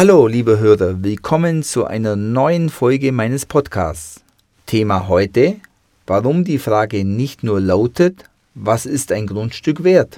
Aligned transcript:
Hallo, 0.00 0.26
liebe 0.26 0.58
Hörer, 0.58 1.02
willkommen 1.02 1.62
zu 1.62 1.84
einer 1.84 2.16
neuen 2.16 2.70
Folge 2.70 3.12
meines 3.12 3.44
Podcasts. 3.44 4.22
Thema 4.64 5.08
heute, 5.08 5.60
warum 6.06 6.42
die 6.42 6.58
Frage 6.58 7.04
nicht 7.04 7.42
nur 7.42 7.60
lautet, 7.60 8.30
was 8.54 8.86
ist 8.86 9.12
ein 9.12 9.26
Grundstück 9.26 9.84
wert? 9.84 10.16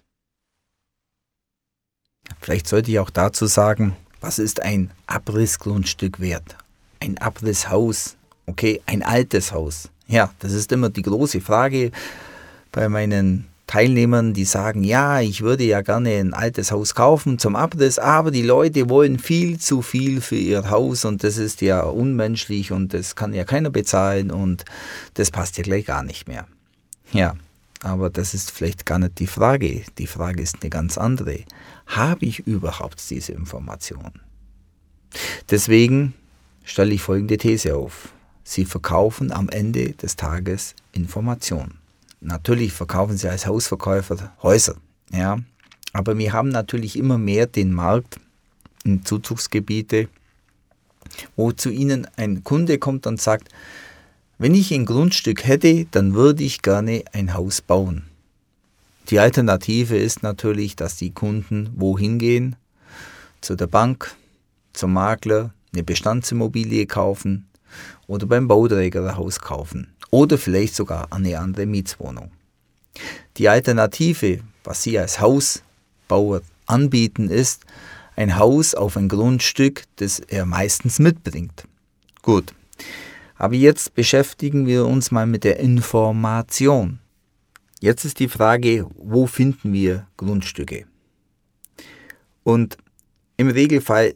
Vielleicht 2.40 2.68
sollte 2.68 2.92
ich 2.92 3.00
auch 3.00 3.10
dazu 3.10 3.46
sagen, 3.46 3.96
was 4.20 4.38
ist 4.38 4.62
ein 4.62 4.92
Abrissgrundstück 5.08 6.20
wert? 6.20 6.56
Ein 7.00 7.18
Abrisshaus, 7.18 8.14
okay, 8.46 8.80
ein 8.86 9.02
altes 9.02 9.50
Haus. 9.50 9.88
Ja, 10.06 10.32
das 10.38 10.52
ist 10.52 10.70
immer 10.70 10.90
die 10.90 11.02
große 11.02 11.40
Frage 11.40 11.90
bei 12.70 12.88
meinen 12.88 13.48
Teilnehmern, 13.72 14.34
die 14.34 14.44
sagen, 14.44 14.84
ja, 14.84 15.22
ich 15.22 15.40
würde 15.40 15.64
ja 15.64 15.80
gerne 15.80 16.10
ein 16.10 16.34
altes 16.34 16.72
Haus 16.72 16.94
kaufen 16.94 17.38
zum 17.38 17.56
Abriss, 17.56 17.98
aber 17.98 18.30
die 18.30 18.42
Leute 18.42 18.90
wollen 18.90 19.18
viel 19.18 19.58
zu 19.58 19.80
viel 19.80 20.20
für 20.20 20.36
ihr 20.36 20.68
Haus 20.68 21.06
und 21.06 21.24
das 21.24 21.38
ist 21.38 21.62
ja 21.62 21.80
unmenschlich 21.80 22.70
und 22.70 22.92
das 22.92 23.16
kann 23.16 23.32
ja 23.32 23.44
keiner 23.44 23.70
bezahlen 23.70 24.30
und 24.30 24.66
das 25.14 25.30
passt 25.30 25.56
ja 25.56 25.62
gleich 25.62 25.86
gar 25.86 26.02
nicht 26.02 26.28
mehr. 26.28 26.46
Ja, 27.12 27.34
aber 27.82 28.10
das 28.10 28.34
ist 28.34 28.50
vielleicht 28.50 28.84
gar 28.84 28.98
nicht 28.98 29.18
die 29.18 29.26
Frage. 29.26 29.80
Die 29.96 30.06
Frage 30.06 30.42
ist 30.42 30.58
eine 30.60 30.68
ganz 30.68 30.98
andere. 30.98 31.38
Habe 31.86 32.26
ich 32.26 32.40
überhaupt 32.40 33.00
diese 33.08 33.32
Information? 33.32 34.20
Deswegen 35.50 36.12
stelle 36.62 36.92
ich 36.92 37.00
folgende 37.00 37.38
These 37.38 37.74
auf. 37.74 38.12
Sie 38.44 38.66
verkaufen 38.66 39.32
am 39.32 39.48
Ende 39.48 39.92
des 39.92 40.16
Tages 40.16 40.74
Informationen. 40.92 41.81
Natürlich 42.24 42.72
verkaufen 42.72 43.16
sie 43.16 43.28
als 43.28 43.46
Hausverkäufer 43.46 44.32
Häuser, 44.44 44.76
ja. 45.12 45.40
Aber 45.92 46.16
wir 46.16 46.32
haben 46.32 46.50
natürlich 46.50 46.96
immer 46.96 47.18
mehr 47.18 47.46
den 47.46 47.72
Markt 47.72 48.20
in 48.84 49.04
Zuzugsgebiete, 49.04 50.08
wo 51.34 51.50
zu 51.50 51.68
ihnen 51.68 52.06
ein 52.16 52.44
Kunde 52.44 52.78
kommt 52.78 53.08
und 53.08 53.20
sagt, 53.20 53.48
wenn 54.38 54.54
ich 54.54 54.72
ein 54.72 54.86
Grundstück 54.86 55.44
hätte, 55.44 55.86
dann 55.90 56.14
würde 56.14 56.44
ich 56.44 56.62
gerne 56.62 57.02
ein 57.12 57.34
Haus 57.34 57.60
bauen. 57.60 58.04
Die 59.10 59.18
Alternative 59.18 59.96
ist 59.96 60.22
natürlich, 60.22 60.76
dass 60.76 60.96
die 60.96 61.10
Kunden 61.10 61.70
wohin 61.74 62.20
gehen? 62.20 62.54
Zu 63.40 63.56
der 63.56 63.66
Bank, 63.66 64.14
zum 64.72 64.92
Makler, 64.92 65.52
eine 65.72 65.82
Bestandsimmobilie 65.82 66.86
kaufen 66.86 67.48
oder 68.06 68.26
beim 68.26 68.46
Bauträger 68.46 69.08
ein 69.08 69.16
Haus 69.16 69.40
kaufen 69.40 69.88
oder 70.12 70.38
vielleicht 70.38 70.76
sogar 70.76 71.08
eine 71.10 71.40
andere 71.40 71.66
Mietswohnung. 71.66 72.30
Die 73.38 73.48
Alternative, 73.48 74.40
was 74.62 74.82
Sie 74.82 74.96
als 74.98 75.20
Hausbauer 75.20 76.42
anbieten, 76.66 77.28
ist 77.30 77.64
ein 78.14 78.38
Haus 78.38 78.74
auf 78.74 78.96
ein 78.96 79.08
Grundstück, 79.08 79.84
das 79.96 80.20
er 80.20 80.44
meistens 80.44 80.98
mitbringt. 80.98 81.64
Gut, 82.20 82.54
aber 83.36 83.54
jetzt 83.54 83.94
beschäftigen 83.94 84.66
wir 84.66 84.86
uns 84.86 85.10
mal 85.10 85.26
mit 85.26 85.44
der 85.44 85.58
Information. 85.58 87.00
Jetzt 87.80 88.04
ist 88.04 88.20
die 88.20 88.28
Frage, 88.28 88.86
wo 88.96 89.26
finden 89.26 89.72
wir 89.72 90.06
Grundstücke? 90.18 90.84
Und 92.44 92.76
im 93.38 93.48
Regelfall 93.48 94.14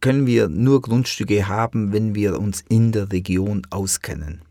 können 0.00 0.26
wir 0.26 0.48
nur 0.48 0.80
Grundstücke 0.80 1.46
haben, 1.46 1.92
wenn 1.92 2.14
wir 2.14 2.40
uns 2.40 2.64
in 2.68 2.90
der 2.90 3.12
Region 3.12 3.62
auskennen 3.70 4.45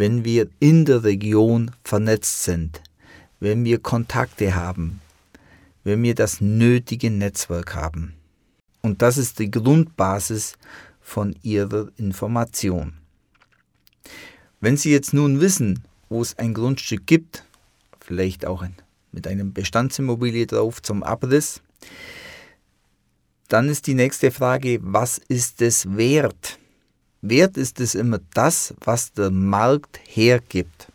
wenn 0.00 0.24
wir 0.24 0.48
in 0.60 0.86
der 0.86 1.04
Region 1.04 1.72
vernetzt 1.84 2.44
sind, 2.44 2.80
wenn 3.38 3.66
wir 3.66 3.80
Kontakte 3.80 4.54
haben, 4.54 5.02
wenn 5.84 6.02
wir 6.02 6.14
das 6.14 6.40
nötige 6.40 7.10
Netzwerk 7.10 7.74
haben. 7.74 8.14
Und 8.80 9.02
das 9.02 9.18
ist 9.18 9.40
die 9.40 9.50
Grundbasis 9.50 10.54
von 11.02 11.36
Ihrer 11.42 11.88
Information. 11.98 12.94
Wenn 14.62 14.78
Sie 14.78 14.90
jetzt 14.90 15.12
nun 15.12 15.42
wissen, 15.42 15.84
wo 16.08 16.22
es 16.22 16.38
ein 16.38 16.54
Grundstück 16.54 17.06
gibt, 17.06 17.44
vielleicht 18.00 18.46
auch 18.46 18.64
mit 19.12 19.26
einem 19.26 19.52
Bestandsimmobilie 19.52 20.46
drauf 20.46 20.80
zum 20.80 21.02
Abriss, 21.02 21.60
dann 23.48 23.68
ist 23.68 23.86
die 23.86 23.94
nächste 23.94 24.30
Frage, 24.30 24.78
was 24.80 25.18
ist 25.18 25.60
es 25.60 25.94
wert? 25.94 26.59
Wert 27.22 27.56
ist 27.56 27.80
es 27.80 27.94
immer 27.94 28.20
das, 28.34 28.74
was 28.80 29.12
der 29.12 29.30
Markt 29.30 30.00
hergibt. 30.06 30.88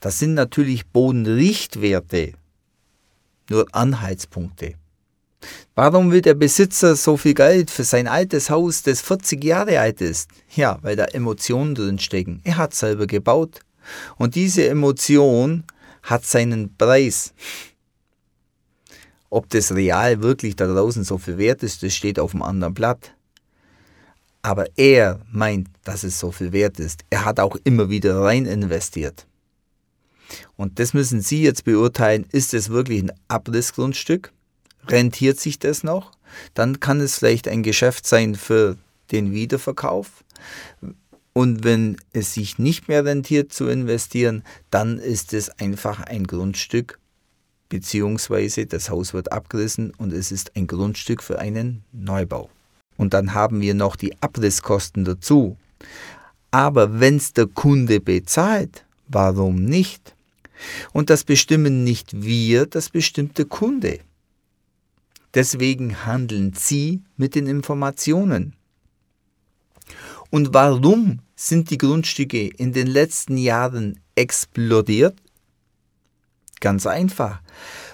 Das 0.00 0.18
sind 0.18 0.34
natürlich 0.34 0.86
Bodenrichtwerte, 0.86 2.32
nur 3.50 3.66
Anhaltspunkte. 3.72 4.74
Warum 5.74 6.10
will 6.10 6.20
der 6.20 6.34
Besitzer 6.34 6.96
so 6.96 7.16
viel 7.16 7.34
Geld 7.34 7.70
für 7.70 7.84
sein 7.84 8.08
altes 8.08 8.50
Haus, 8.50 8.82
das 8.82 9.00
40 9.00 9.42
Jahre 9.42 9.80
alt 9.80 10.00
ist? 10.00 10.30
Ja, 10.54 10.78
weil 10.82 10.96
da 10.96 11.04
Emotionen 11.06 11.74
drin 11.74 11.98
stecken. 11.98 12.40
Er 12.44 12.56
hat 12.56 12.74
selber 12.74 13.06
gebaut. 13.06 13.60
Und 14.16 14.34
diese 14.34 14.68
Emotion 14.68 15.64
hat 16.02 16.24
seinen 16.24 16.76
Preis. 16.76 17.32
Ob 19.30 19.48
das 19.50 19.74
real 19.74 20.22
wirklich 20.22 20.56
da 20.56 20.66
draußen 20.66 21.04
so 21.04 21.16
viel 21.18 21.38
wert 21.38 21.62
ist, 21.62 21.82
das 21.82 21.94
steht 21.94 22.18
auf 22.18 22.32
dem 22.32 22.42
anderen 22.42 22.74
Blatt. 22.74 23.14
Aber 24.42 24.66
er 24.76 25.20
meint, 25.30 25.68
dass 25.84 26.02
es 26.02 26.18
so 26.18 26.32
viel 26.32 26.52
wert 26.52 26.80
ist. 26.80 27.02
Er 27.10 27.24
hat 27.24 27.40
auch 27.40 27.56
immer 27.64 27.90
wieder 27.90 28.20
rein 28.20 28.46
investiert. 28.46 29.26
Und 30.56 30.78
das 30.78 30.94
müssen 30.94 31.20
Sie 31.20 31.42
jetzt 31.42 31.64
beurteilen, 31.64 32.26
ist 32.30 32.54
es 32.54 32.70
wirklich 32.70 33.02
ein 33.02 33.12
Abrissgrundstück? 33.28 34.32
Rentiert 34.86 35.38
sich 35.38 35.58
das 35.58 35.82
noch? 35.82 36.12
Dann 36.54 36.80
kann 36.80 37.00
es 37.00 37.18
vielleicht 37.18 37.48
ein 37.48 37.62
Geschäft 37.62 38.06
sein 38.06 38.34
für 38.34 38.76
den 39.10 39.32
Wiederverkauf. 39.32 40.24
Und 41.32 41.64
wenn 41.64 41.96
es 42.12 42.34
sich 42.34 42.58
nicht 42.58 42.88
mehr 42.88 43.04
rentiert 43.04 43.52
zu 43.52 43.68
investieren, 43.68 44.42
dann 44.70 44.98
ist 44.98 45.32
es 45.32 45.50
einfach 45.58 46.00
ein 46.00 46.26
Grundstück, 46.26 46.98
beziehungsweise 47.68 48.66
das 48.66 48.90
Haus 48.90 49.12
wird 49.12 49.32
abgerissen 49.32 49.92
und 49.96 50.12
es 50.12 50.32
ist 50.32 50.56
ein 50.56 50.66
Grundstück 50.66 51.22
für 51.22 51.38
einen 51.38 51.84
Neubau 51.92 52.50
und 53.00 53.14
dann 53.14 53.32
haben 53.32 53.62
wir 53.62 53.72
noch 53.72 53.96
die 53.96 54.14
Abrisskosten 54.20 55.06
dazu. 55.06 55.56
Aber 56.50 57.00
wenn 57.00 57.16
es 57.16 57.32
der 57.32 57.46
Kunde 57.46 57.98
bezahlt, 57.98 58.84
warum 59.08 59.64
nicht? 59.64 60.14
Und 60.92 61.08
das 61.08 61.24
bestimmen 61.24 61.82
nicht 61.82 62.22
wir, 62.22 62.66
das 62.66 62.90
bestimmt 62.90 63.38
der 63.38 63.46
Kunde. 63.46 64.00
Deswegen 65.32 66.04
handeln 66.04 66.52
Sie 66.54 67.00
mit 67.16 67.34
den 67.34 67.46
Informationen. 67.46 68.52
Und 70.28 70.52
warum 70.52 71.20
sind 71.34 71.70
die 71.70 71.78
Grundstücke 71.78 72.48
in 72.48 72.74
den 72.74 72.86
letzten 72.86 73.38
Jahren 73.38 73.98
explodiert? 74.14 75.16
Ganz 76.60 76.86
einfach, 76.86 77.40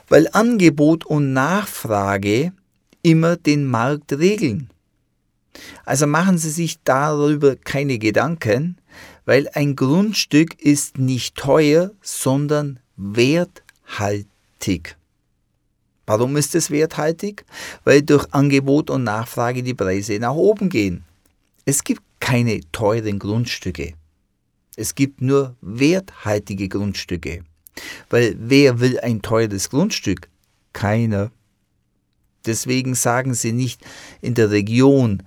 weil 0.08 0.28
Angebot 0.32 1.06
und 1.06 1.32
Nachfrage 1.32 2.52
immer 3.02 3.36
den 3.36 3.66
Markt 3.66 4.12
regeln. 4.12 4.68
Also 5.84 6.06
machen 6.06 6.38
Sie 6.38 6.50
sich 6.50 6.78
darüber 6.84 7.56
keine 7.56 7.98
Gedanken, 7.98 8.78
weil 9.24 9.48
ein 9.54 9.76
Grundstück 9.76 10.60
ist 10.60 10.98
nicht 10.98 11.36
teuer, 11.36 11.90
sondern 12.00 12.80
werthaltig. 12.96 14.26
Warum 16.06 16.36
ist 16.36 16.54
es 16.54 16.70
werthaltig? 16.70 17.44
Weil 17.84 18.02
durch 18.02 18.32
Angebot 18.32 18.90
und 18.90 19.04
Nachfrage 19.04 19.62
die 19.62 19.74
Preise 19.74 20.18
nach 20.20 20.34
oben 20.34 20.68
gehen. 20.68 21.04
Es 21.64 21.82
gibt 21.82 22.02
keine 22.20 22.60
teuren 22.70 23.18
Grundstücke. 23.18 23.94
Es 24.76 24.94
gibt 24.94 25.20
nur 25.20 25.56
werthaltige 25.60 26.68
Grundstücke. 26.68 27.42
Weil 28.08 28.36
wer 28.38 28.78
will 28.78 29.00
ein 29.00 29.20
teures 29.20 29.70
Grundstück? 29.70 30.28
Keiner. 30.72 31.30
Deswegen 32.46 32.94
sagen 32.94 33.34
sie 33.34 33.52
nicht 33.52 33.82
in 34.20 34.34
der 34.34 34.50
Region 34.50 35.22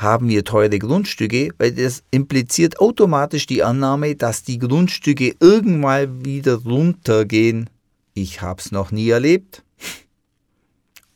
haben 0.00 0.30
wir 0.30 0.44
teure 0.44 0.78
Grundstücke, 0.78 1.50
weil 1.58 1.72
das 1.72 2.02
impliziert 2.10 2.80
automatisch 2.80 3.46
die 3.46 3.62
Annahme, 3.62 4.16
dass 4.16 4.42
die 4.42 4.58
Grundstücke 4.58 5.34
irgendwann 5.40 6.24
wieder 6.24 6.54
runtergehen. 6.54 7.68
Ich 8.14 8.40
habe 8.40 8.60
es 8.60 8.72
noch 8.72 8.92
nie 8.92 9.10
erlebt. 9.10 9.62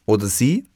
Oder 0.05 0.27
Sie? 0.27 0.67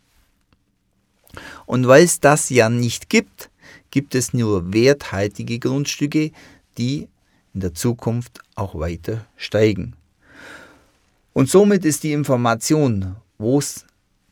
Und 1.67 1.87
weil 1.87 2.05
es 2.05 2.19
das 2.19 2.49
ja 2.49 2.71
nicht 2.71 3.11
gibt, 3.11 3.51
gibt 3.91 4.15
es 4.15 4.33
nur 4.33 4.73
werthaltige 4.73 5.59
Grundstücke, 5.59 6.31
die 6.79 7.09
in 7.53 7.61
der 7.61 7.75
Zukunft 7.75 8.41
auch 8.55 8.75
weiter 8.75 9.27
steigen. 9.37 9.95
Und 11.35 11.51
somit 11.51 11.85
ist 11.85 12.05
die 12.05 12.13
Information, 12.13 13.17
wo 13.37 13.59
es 13.59 13.85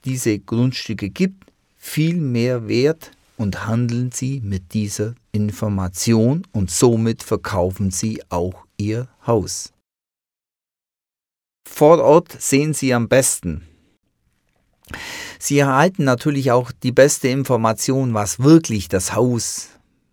diese 0.06 0.38
Grundstücke 0.38 1.10
gibt, 1.10 1.52
viel 1.76 2.16
mehr 2.16 2.68
wert 2.68 3.10
und 3.36 3.66
handeln 3.66 4.10
Sie 4.12 4.40
mit 4.42 4.72
dieser 4.72 5.14
Information 5.32 6.46
und 6.52 6.70
somit 6.70 7.22
verkaufen 7.22 7.90
Sie 7.90 8.22
auch 8.30 8.64
Ihr 8.78 9.08
Haus. 9.26 9.72
Vor 11.68 11.98
Ort 12.02 12.40
sehen 12.40 12.72
Sie 12.72 12.94
am 12.94 13.08
besten. 13.08 13.66
Sie 15.38 15.58
erhalten 15.58 16.04
natürlich 16.04 16.52
auch 16.52 16.72
die 16.72 16.92
beste 16.92 17.28
Information, 17.28 18.14
was 18.14 18.38
wirklich 18.38 18.88
das 18.88 19.14
Haus 19.14 19.68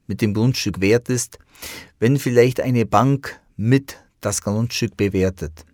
mit 0.08 0.22
dem 0.22 0.34
Grundstück 0.34 0.82
wert 0.82 1.10
ist, 1.10 1.40
wenn 2.00 2.18
vielleicht 2.18 2.60
eine 2.60 2.86
Bank 2.86 3.40
mit 3.56 3.98
das 4.20 4.42
Grundstück 4.42 4.98
bewertet. 4.98 5.66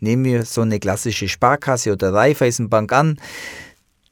Nehmen 0.00 0.24
wir 0.24 0.44
so 0.44 0.60
eine 0.60 0.78
klassische 0.78 1.28
Sparkasse 1.28 1.92
oder 1.92 2.12
Raiffeisenbank 2.12 2.92
an. 2.92 3.18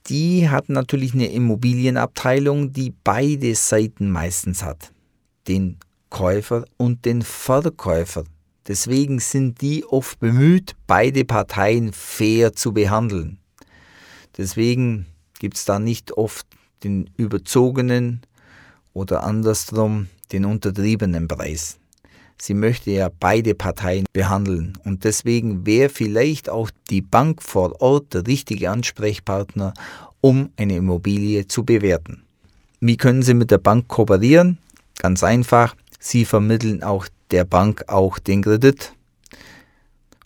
Die 0.07 0.49
hat 0.49 0.69
natürlich 0.69 1.13
eine 1.13 1.27
Immobilienabteilung, 1.27 2.73
die 2.73 2.93
beide 3.03 3.53
Seiten 3.55 4.09
meistens 4.09 4.63
hat. 4.63 4.91
Den 5.47 5.77
Käufer 6.09 6.65
und 6.77 7.05
den 7.05 7.21
Verkäufer. 7.21 8.23
Deswegen 8.67 9.19
sind 9.19 9.61
die 9.61 9.85
oft 9.85 10.19
bemüht, 10.19 10.75
beide 10.87 11.25
Parteien 11.25 11.93
fair 11.93 12.53
zu 12.53 12.73
behandeln. 12.73 13.39
Deswegen 14.37 15.07
gibt 15.39 15.57
es 15.57 15.65
da 15.65 15.79
nicht 15.79 16.11
oft 16.13 16.45
den 16.83 17.09
überzogenen 17.17 18.21
oder 18.93 19.23
andersrum 19.23 20.07
den 20.31 20.45
untertriebenen 20.45 21.27
Preis. 21.27 21.80
Sie 22.43 22.55
möchte 22.55 22.89
ja 22.89 23.11
beide 23.19 23.53
Parteien 23.53 24.05
behandeln 24.13 24.75
und 24.83 25.03
deswegen 25.03 25.67
wäre 25.67 25.89
vielleicht 25.89 26.49
auch 26.49 26.71
die 26.89 27.03
Bank 27.03 27.43
vor 27.43 27.79
Ort 27.83 28.15
der 28.15 28.25
richtige 28.25 28.71
Ansprechpartner, 28.71 29.75
um 30.21 30.49
eine 30.57 30.77
Immobilie 30.77 31.45
zu 31.45 31.63
bewerten. 31.63 32.23
Wie 32.79 32.97
können 32.97 33.21
Sie 33.21 33.35
mit 33.35 33.51
der 33.51 33.59
Bank 33.59 33.89
kooperieren? 33.89 34.57
Ganz 34.97 35.23
einfach, 35.23 35.75
Sie 35.99 36.25
vermitteln 36.25 36.81
auch 36.81 37.07
der 37.29 37.45
Bank 37.45 37.83
auch 37.85 38.17
den 38.17 38.41
Kredit 38.41 38.91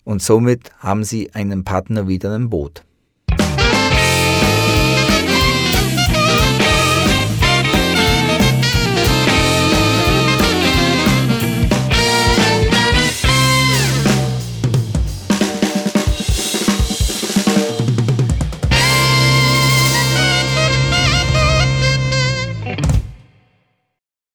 und 0.04 0.22
somit 0.22 0.72
haben 0.78 1.04
Sie 1.04 1.34
einen 1.34 1.64
Partner 1.64 2.08
wieder 2.08 2.34
im 2.34 2.48
Boot. 2.48 2.82